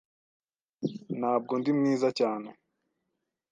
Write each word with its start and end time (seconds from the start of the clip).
Ntabwo 1.19 1.53
ndi 1.59 1.71
mwiza 1.77 2.09
cyane. 2.19 2.49